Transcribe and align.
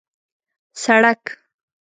سړک 0.83 1.21